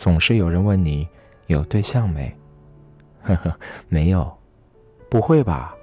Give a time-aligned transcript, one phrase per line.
[0.00, 1.06] 总是有人问你
[1.48, 2.34] 有对象没？
[3.22, 3.54] 呵呵，
[3.86, 4.34] 没有，
[5.10, 5.76] 不会吧？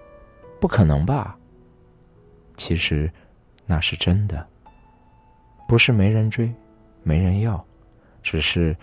[0.60, 1.38] 不可能吧？
[2.56, 3.08] 其实，
[3.68, 4.44] 那是真的。
[5.68, 6.52] 不是没人追，
[7.04, 7.64] 没人要，
[8.24, 8.76] 只是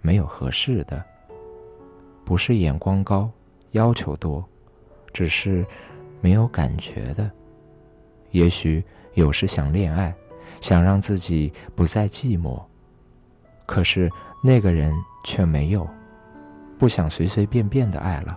[0.00, 1.04] 没有合适的。
[2.24, 3.30] 不是眼光高，
[3.72, 4.42] 要求多，
[5.12, 5.62] 只是
[6.22, 7.30] 没有感觉的。
[8.30, 10.14] 也许有时想恋爱，
[10.62, 12.64] 想让自己不再寂寞，
[13.66, 14.10] 可是
[14.42, 14.94] 那个人
[15.24, 15.88] 却没有，
[16.78, 18.36] 不想随随便便的爱了。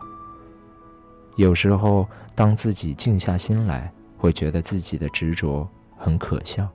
[1.38, 6.68] 有时候，当自己静下心来，会觉得自己的执着很可笑。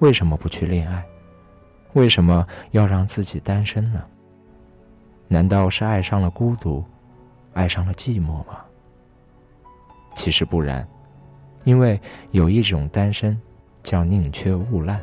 [0.00, 1.04] 为什么不去恋爱？
[1.92, 4.04] 为什么要让自己单身呢？
[5.28, 6.84] 难道是爱上了孤独，
[7.52, 8.64] 爱上了寂寞吗？
[10.14, 10.86] 其实不然，
[11.64, 12.00] 因为
[12.32, 13.40] 有一种单身，
[13.82, 15.00] 叫宁缺毋滥。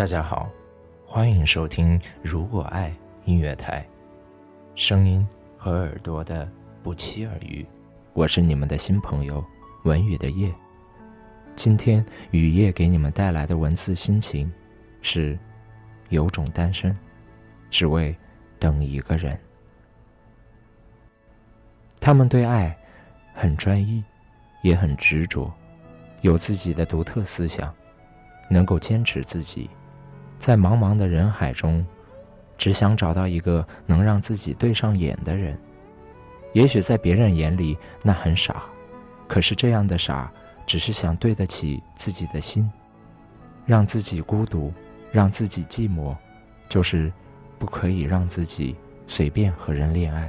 [0.00, 0.48] 大家好，
[1.04, 2.88] 欢迎收听《如果爱》
[3.26, 3.86] 音乐台，
[4.74, 6.50] 声音和耳朵的
[6.82, 7.66] 不期而遇。
[8.14, 9.44] 我是你们的新朋友
[9.84, 10.50] 文宇的夜。
[11.54, 14.50] 今天雨夜给你们带来的文字心情
[15.02, 15.38] 是：
[16.08, 16.96] 有种单身，
[17.68, 18.16] 只为
[18.58, 19.38] 等一个人。
[22.00, 22.74] 他们对爱
[23.34, 24.02] 很专一，
[24.62, 25.52] 也很执着，
[26.22, 27.70] 有自己的独特思想，
[28.48, 29.68] 能够坚持自己。
[30.40, 31.86] 在茫茫的人海中，
[32.56, 35.56] 只想找到一个能让自己对上眼的人。
[36.54, 38.64] 也许在别人眼里那很傻，
[39.28, 40.32] 可是这样的傻，
[40.66, 42.68] 只是想对得起自己的心，
[43.66, 44.72] 让自己孤独，
[45.12, 46.16] 让自己寂寞，
[46.70, 47.12] 就是
[47.58, 48.74] 不可以让自己
[49.06, 50.28] 随便和人恋爱。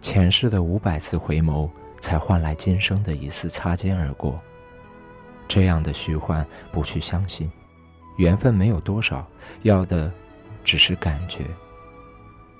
[0.00, 1.68] 前世的五百次回眸，
[2.00, 4.40] 才换来今生的一次擦肩而过。
[5.48, 7.50] 这样的虚幻，不去相信。
[8.20, 9.26] 缘分没有多少，
[9.62, 10.12] 要的
[10.62, 11.42] 只是感觉。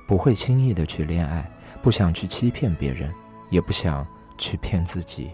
[0.07, 1.49] 不会轻易的去恋爱，
[1.83, 3.13] 不想去欺骗别人，
[3.51, 4.07] 也不想
[4.39, 5.31] 去骗自己。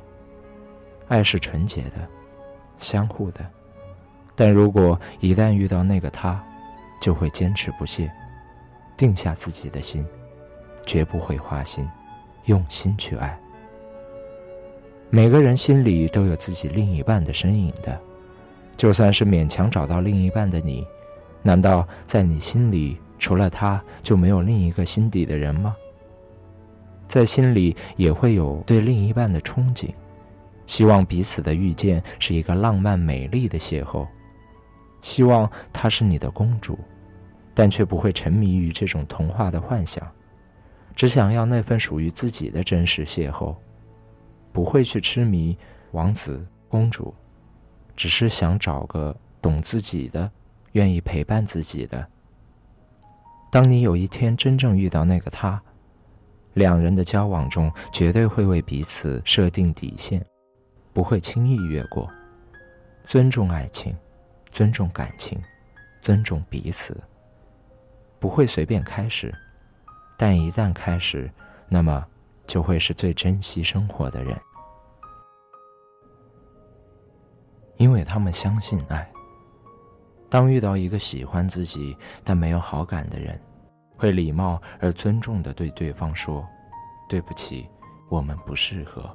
[1.06, 2.09] 爱是纯洁的，
[2.76, 3.47] 相互的。
[4.34, 6.44] 但如果一旦遇到那个他，
[7.00, 8.10] 就会坚持不懈，
[8.97, 10.04] 定下自己的心，
[10.84, 11.88] 绝不会花心，
[12.47, 13.38] 用心去爱。
[15.09, 17.97] 每个人心里都有自己另一半的身影的。
[18.76, 20.87] 就算是勉强找到另一半的你，
[21.42, 25.75] 难道在你心里除了他就没有另一个心底的人吗？
[27.09, 29.91] 在心里也会有对另一半的憧憬，
[30.66, 34.06] 希望彼此的遇见是一个浪漫美丽的邂逅，
[35.00, 36.78] 希望她是你的公主，
[37.54, 40.04] 但却不会沉迷于这种童话的幻想，
[40.94, 43.54] 只想要那份属于自己的真实邂逅，
[44.53, 45.56] 不会去痴迷
[45.92, 47.15] 王子公主。
[47.97, 50.31] 只是想找个懂自己的、
[50.73, 52.07] 愿意陪伴自己的。
[53.51, 55.61] 当你有一天真正遇到那个他，
[56.55, 60.25] 两人的交往中绝对会为彼此设定底线，
[60.93, 62.11] 不会轻易越过。
[63.03, 63.97] 尊重爱情，
[64.51, 65.41] 尊重感情，
[66.01, 67.01] 尊重彼此。
[68.19, 69.33] 不会随便开始，
[70.17, 71.31] 但一旦开始，
[71.69, 72.05] 那么
[72.47, 74.37] 就会是最珍惜生活的人。
[77.76, 79.09] 因为他们相信爱。
[80.28, 83.41] 当遇到一个喜欢自己但没有好感的人，
[83.97, 86.47] 会礼貌而尊重的对对方说
[87.09, 87.69] ：“对不起，
[88.09, 89.09] 我们不适合。”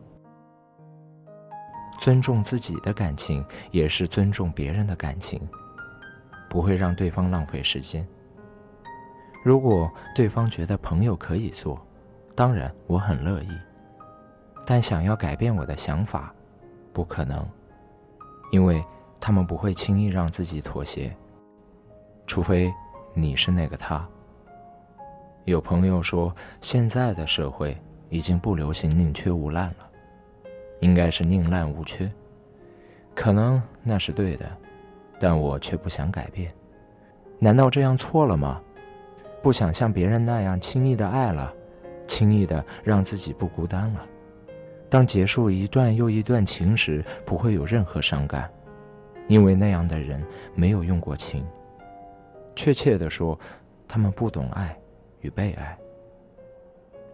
[2.00, 5.39] 尊重自己的感情，也是尊重别人的感情，
[6.50, 8.07] 不会让对方浪费时间。
[9.44, 11.79] 如果对方觉得朋友可以做，
[12.35, 13.50] 当然我很乐意，
[14.66, 16.33] 但想要改变我的想法，
[16.94, 17.45] 不可能。
[18.51, 18.84] 因为
[19.19, 21.12] 他们不会轻易让自己妥协，
[22.27, 22.71] 除非
[23.13, 24.07] 你是那个他。
[25.45, 27.75] 有朋友说，现在的社会
[28.09, 29.89] 已经不流行宁缺毋滥了，
[30.81, 32.09] 应该是宁滥毋缺。
[33.15, 34.45] 可能那是对的，
[35.19, 36.53] 但我却不想改变。
[37.39, 38.62] 难道这样错了吗？
[39.42, 41.51] 不想像别人那样轻易的爱了，
[42.06, 44.06] 轻易的让自己不孤单了。
[44.91, 48.51] 当结束一段又一段情时，不会有任何伤感，
[49.29, 50.21] 因为那样的人
[50.53, 51.45] 没有用过情。
[52.57, 53.39] 确切的说，
[53.88, 54.77] 他们不懂爱
[55.21, 55.77] 与被爱。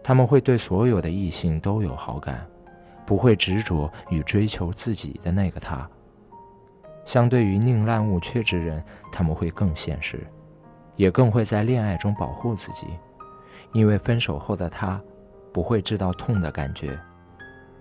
[0.02, 2.44] 他们会对所有的异性都有好感，
[3.06, 5.88] 不会执着与追求自己的那个他。
[7.04, 8.82] 相对于宁滥勿缺之人，
[9.12, 10.26] 他们会更现实，
[10.96, 12.88] 也更会在恋爱中保护自己，
[13.72, 15.00] 因为分手后的他
[15.52, 16.98] 不会知道痛的感觉。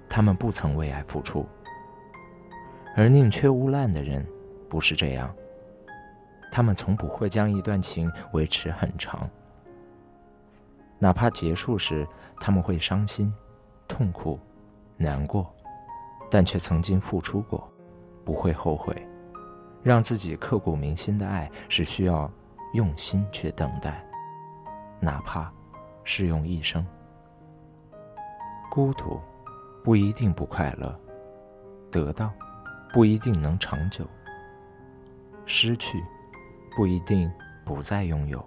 [0.10, 1.46] 他们不曾为爱付出。
[2.96, 4.26] 而宁缺毋滥的人，
[4.68, 5.34] 不是这样。
[6.52, 9.30] 他们从不会将一段情维持很长，
[10.98, 12.08] 哪怕结束时
[12.40, 13.32] 他们会伤心、
[13.88, 14.40] 痛苦、
[14.96, 15.54] 难过，
[16.32, 17.70] 但却曾经付出过，
[18.26, 18.96] 不会后悔。
[19.84, 22.30] 让自己刻骨铭心的爱是需要
[22.74, 24.04] 用心去等待，
[25.00, 25.52] 哪怕
[26.04, 26.84] 是用一生。
[28.72, 29.20] 孤独
[29.88, 30.94] 不一定不快乐，
[31.90, 32.30] 得到
[32.92, 34.06] 不一定能长久，
[35.46, 36.04] 失去。
[36.76, 37.32] 不一定
[37.64, 38.46] 不再拥有。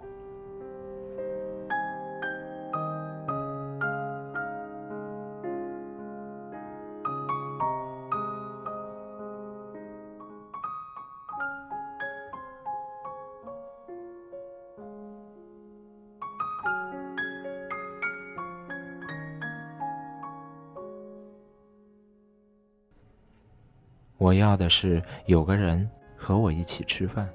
[24.21, 27.27] 我要的是有个人和我一起吃饭。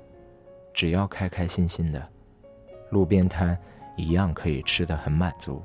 [0.73, 2.00] 只要开开心心的，
[2.91, 3.59] 路边摊
[3.97, 5.61] 一样可以吃得很满足。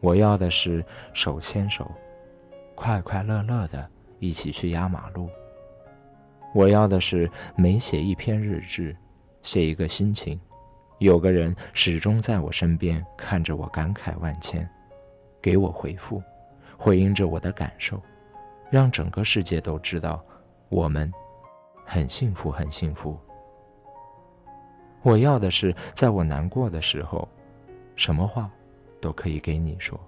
[0.00, 0.84] 我要的是
[1.14, 1.90] 手牵手，
[2.74, 3.88] 快快乐乐的
[4.18, 5.30] 一起去压马路。
[6.54, 8.94] 我要的是每写一篇日志，
[9.40, 10.38] 写一个心情，
[10.98, 14.68] 有个人始终在我身边看着我感慨万千，
[15.40, 16.22] 给我回复，
[16.76, 17.98] 回应着我的感受，
[18.70, 20.24] 让整个世界都知道
[20.68, 21.12] 我们
[21.84, 23.18] 很幸福，很幸福。
[25.02, 27.26] 我要的是，在我难过的时候，
[27.96, 28.48] 什么话
[29.00, 29.98] 都可以给你说，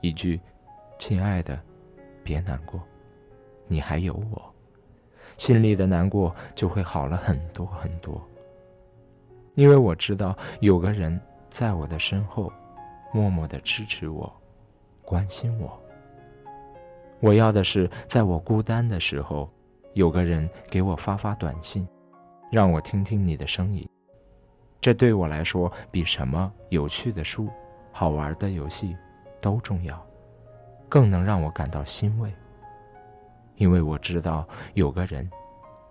[0.00, 0.40] 一句
[0.98, 1.58] “亲爱的，
[2.24, 2.80] 别难过，
[3.68, 4.54] 你还有我”，
[5.38, 8.20] 心里的难过就会好了很多很多。
[9.54, 12.52] 因为我知道有个人在我的身后，
[13.12, 14.34] 默默的支持我，
[15.02, 15.80] 关心我。
[17.20, 19.50] 我要的是，在我孤单的时候，
[19.94, 21.86] 有个人给我发发短信，
[22.50, 23.88] 让我听听你的声音。
[24.80, 27.48] 这对我来说比什么有趣的书、
[27.90, 28.94] 好玩的游戏
[29.40, 30.00] 都重要，
[30.88, 32.32] 更能让我感到欣慰。
[33.56, 35.28] 因为我知道有个人，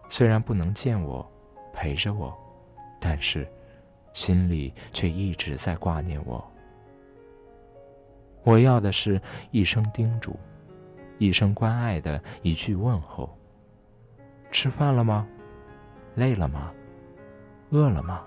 [0.07, 1.28] 虽然不能见我、
[1.74, 2.31] 陪着我，
[3.00, 3.48] 但是
[4.13, 6.42] 心里却一直在挂念我。
[8.44, 9.19] 我要的是
[9.50, 10.38] 一声叮嘱，
[11.17, 13.38] 一声关爱的一句问候。
[14.51, 15.27] 吃饭了吗？
[16.15, 16.71] 累了吗？
[17.71, 18.21] 饿了吗？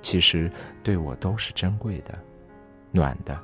[0.00, 0.50] 其实
[0.82, 2.16] 对我都是珍贵的、
[2.92, 3.38] 暖的。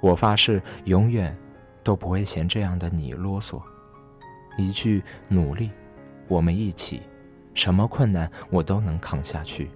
[0.00, 1.36] 我发誓，永远
[1.82, 3.60] 都不会嫌这样的你啰嗦。
[4.56, 5.70] 一句努力，
[6.28, 7.02] 我们一起，
[7.54, 9.68] 什么困难我都能扛下去。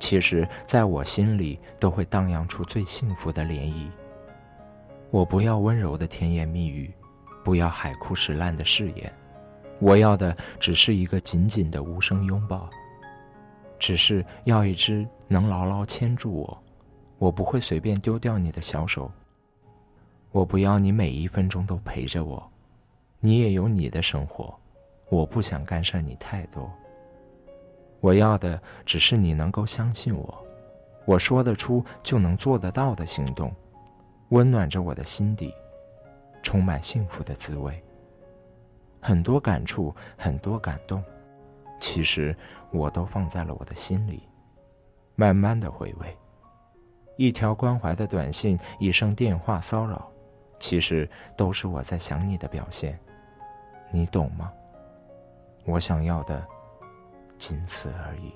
[0.00, 3.88] 其实，在我心里都会荡漾出最幸福的涟漪。
[5.16, 6.92] 我不要温柔的甜言蜜语，
[7.42, 9.10] 不要海枯石烂的誓言，
[9.78, 12.68] 我要的只是一个紧紧的无声拥抱。
[13.78, 16.62] 只是要一只能牢牢牵住我，
[17.16, 19.10] 我不会随便丢掉你的小手。
[20.32, 22.46] 我不要你每一分钟都陪着我，
[23.18, 24.54] 你也有你的生活，
[25.08, 26.70] 我不想干涉你太多。
[28.00, 30.46] 我要的只是你能够相信我，
[31.06, 33.50] 我说得出就能做得到的行动，
[34.30, 35.54] 温暖着我的心底，
[36.42, 37.82] 充满幸福的滋味。
[39.00, 41.02] 很多感触，很多感动。
[41.80, 42.36] 其实
[42.72, 44.22] 我都放在了我的心里，
[45.14, 46.16] 慢慢的回味。
[47.16, 50.10] 一条关怀的短信，一声电话骚扰，
[50.58, 52.98] 其实都是我在想你的表现，
[53.90, 54.52] 你懂吗？
[55.64, 56.44] 我想要的，
[57.38, 58.32] 仅此而已。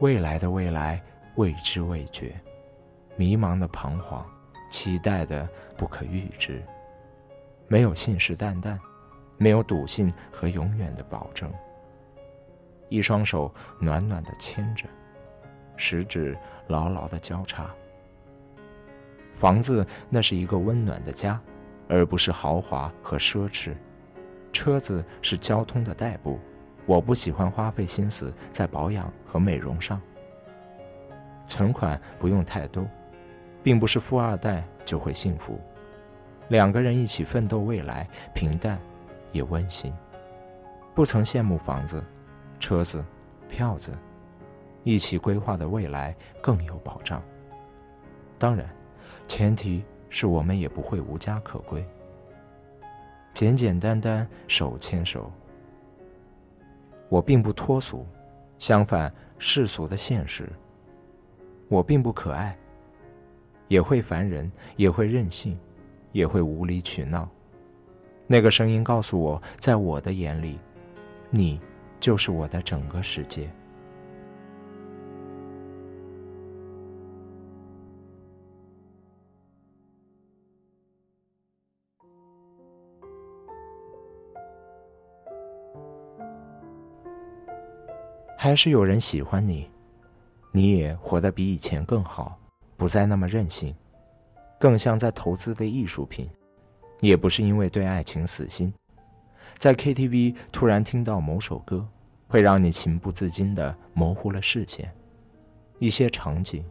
[0.00, 0.98] 未来的未来，
[1.34, 2.34] 未知未觉，
[3.16, 4.24] 迷茫的彷徨，
[4.70, 6.62] 期待的不可预知。
[7.68, 8.78] 没有信誓旦旦，
[9.36, 11.52] 没有笃信和永远的保证。
[12.88, 14.86] 一双手暖暖的牵着，
[15.76, 16.34] 食指
[16.66, 17.70] 牢牢的交叉。
[19.34, 21.38] 房子那是一个温暖的家，
[21.90, 23.74] 而不是豪华和奢侈。
[24.50, 26.40] 车子是交通的代步。
[26.90, 30.00] 我不喜欢花费心思在保养和美容上。
[31.46, 32.84] 存款不用太多，
[33.62, 35.60] 并不是富二代就会幸福。
[36.48, 38.76] 两个人一起奋斗，未来平淡
[39.30, 39.94] 也温馨。
[40.92, 42.04] 不曾羡慕房子、
[42.58, 43.04] 车子、
[43.48, 43.96] 票子，
[44.82, 47.22] 一起规划的未来更有保障。
[48.36, 48.68] 当然，
[49.28, 51.86] 前提是我们也不会无家可归。
[53.32, 55.30] 简简单单手牵手，
[57.10, 58.06] 我并不脱俗，
[58.58, 60.48] 相反世俗的现实。
[61.68, 62.56] 我并不可爱，
[63.68, 65.58] 也会烦人，也会任性，
[66.12, 67.28] 也会无理取闹。
[68.26, 70.58] 那个声音告诉我，在我的眼里，
[71.30, 71.60] 你
[71.98, 73.50] 就是我的整个世界。
[88.50, 89.70] 还是有人喜欢你，
[90.50, 92.36] 你也活得比以前更好，
[92.76, 93.72] 不再那么任性，
[94.58, 96.28] 更像在投资的艺术品。
[96.98, 98.74] 也不是因为对爱情死心，
[99.56, 101.86] 在 KTV 突然听到某首歌，
[102.26, 104.92] 会让你情不自禁地模糊了视线，
[105.78, 106.64] 一些场景，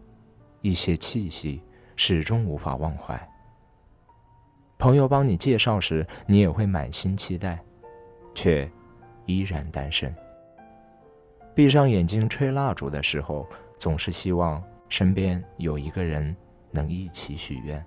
[0.59, 1.63] 一些气息，
[1.95, 3.17] 始终无法忘怀。
[4.77, 7.57] 朋友帮你介绍时，你也会满心期待，
[8.35, 8.69] 却
[9.25, 10.13] 依然单身。
[11.59, 13.45] 闭上眼睛吹蜡烛的时候，
[13.77, 16.33] 总是希望身边有一个人
[16.71, 17.85] 能一起许愿。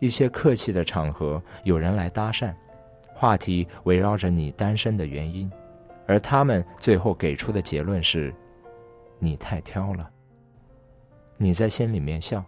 [0.00, 2.52] 一些客气的场合，有人来搭讪，
[3.14, 5.48] 话题围绕着你单身的原因，
[6.04, 8.34] 而他们最后给出的结论是：
[9.20, 10.10] 你太挑了。
[11.36, 12.44] 你在心里面笑，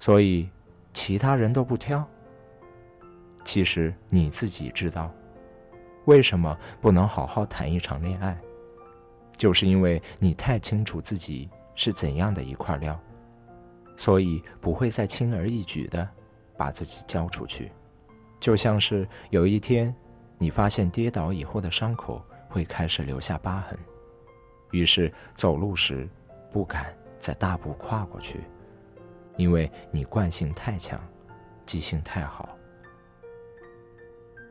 [0.00, 0.50] 所以
[0.92, 2.04] 其他人都不挑。
[3.44, 5.14] 其实你自己知道，
[6.06, 8.36] 为什么不能好好谈一场恋爱？
[9.36, 12.98] 就是因为你太清楚自己是怎样的一块料，
[13.96, 16.08] 所以不会再轻而易举的
[16.56, 17.70] 把自己交出去。
[18.40, 19.94] 就像是有一天，
[20.38, 23.78] 你发现跌倒以后的伤口会开始留下疤痕，
[24.72, 26.08] 于是走路时
[26.50, 28.40] 不敢再大步跨过去，
[29.36, 31.00] 因为你惯性太强，
[31.64, 32.56] 记性太好。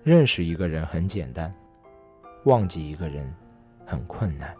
[0.03, 1.51] 认识一个人很简单，
[2.43, 3.33] 忘记一个人
[3.85, 4.55] 很困难。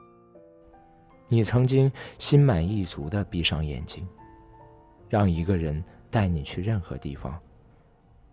[1.27, 4.07] 你曾经心满意足的闭上眼睛，
[5.09, 7.39] 让一个人带你去任何地方，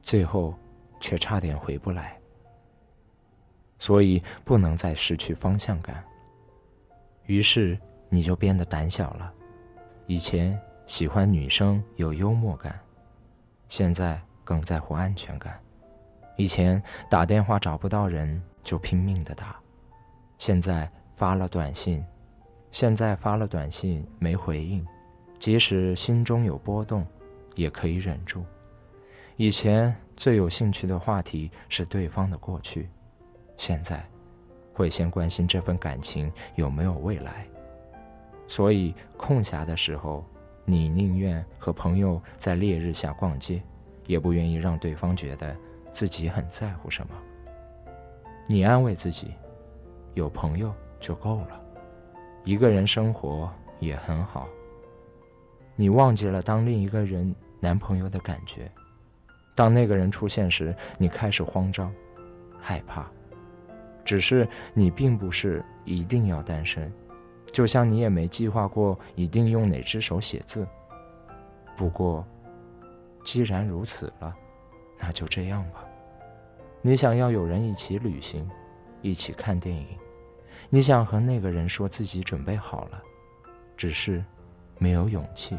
[0.02, 0.54] 最后
[1.00, 2.18] 却差点回不来。
[3.78, 6.04] 所以不能再失去方向感。
[7.26, 9.32] 于是你就变得胆小了。
[10.06, 10.56] 以前
[10.86, 12.78] 喜欢女生有幽默感，
[13.68, 15.58] 现在更在乎安全感。
[16.36, 19.56] 以前打电话找不到人就拼命的打，
[20.38, 22.04] 现在发了短信。
[22.72, 24.84] 现在发了短信没回应，
[25.38, 27.06] 即使心中有波动，
[27.54, 28.44] 也可以忍住。
[29.36, 32.88] 以前最有兴趣的话题是对方的过去，
[33.58, 34.02] 现在
[34.72, 37.46] 会先关心这份感情有没有未来。
[38.48, 40.24] 所以空暇的时候，
[40.64, 43.62] 你宁愿和朋友在烈日下逛街，
[44.06, 45.54] 也不愿意让对方觉得
[45.92, 47.14] 自己很在乎什么。
[48.46, 49.34] 你安慰自己，
[50.14, 51.61] 有朋友就够了。
[52.44, 54.48] 一个人生活也很好。
[55.76, 58.70] 你忘记了当另一个人男朋友的感觉，
[59.54, 61.92] 当那个人出现时，你开始慌张、
[62.60, 63.10] 害怕。
[64.04, 66.92] 只是你并不是一定要单身，
[67.46, 70.66] 就像你也没计划过一定用哪只手写字。
[71.76, 72.26] 不过，
[73.24, 74.34] 既然如此了，
[74.98, 75.84] 那就这样吧。
[76.82, 78.50] 你想要有人一起旅行，
[79.00, 79.86] 一起看电影。
[80.74, 83.02] 你想和那个人说自己准备好了，
[83.76, 84.24] 只是
[84.78, 85.54] 没有勇气，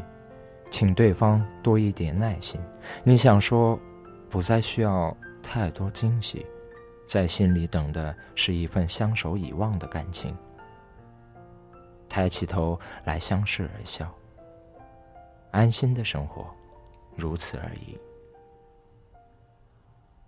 [0.72, 2.60] 请对方多一点耐心。
[3.04, 3.78] 你想说，
[4.28, 6.44] 不再需要太多惊喜，
[7.06, 10.36] 在心里等的是一份相守以望的感情。
[12.08, 14.12] 抬起头来，相视而笑，
[15.52, 16.44] 安心的生活，
[17.14, 17.96] 如此而已。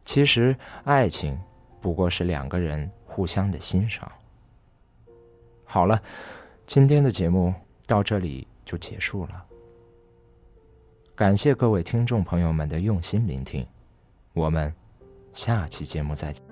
[0.05, 1.37] 其实，爱情
[1.81, 4.09] 不过是两个人互相的欣赏。
[5.66, 6.00] 好了，
[6.66, 7.52] 今天的节目
[7.87, 9.44] 到这里就结束了。
[11.14, 13.66] 感谢各位听众朋友们的用心聆听，
[14.32, 14.73] 我们
[15.32, 16.46] 下期节目再见。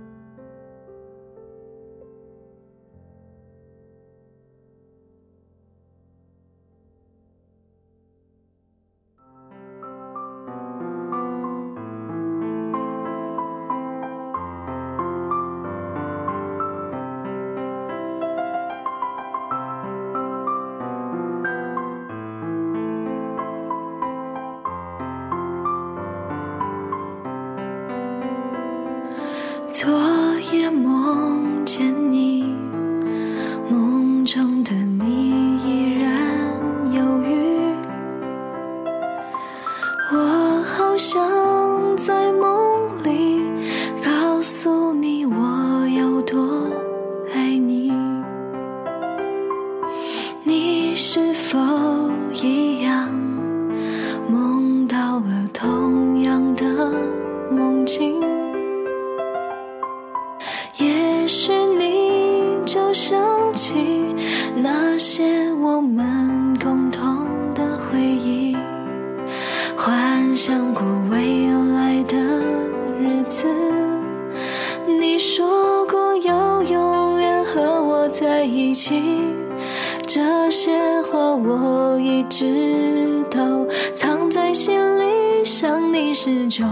[80.06, 80.70] 这些
[81.02, 86.64] 话我一直都藏在心里想你时就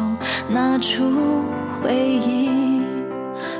[0.48, 1.02] 拿出
[1.80, 2.82] 回忆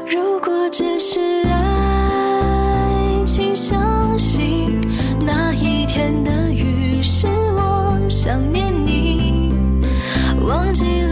[0.06, 4.78] 如果这是爱请相信
[5.24, 7.26] 那一天的雨是
[7.56, 9.54] 我想念你
[10.40, 11.12] 忘记了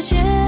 [0.00, 0.39] 世界。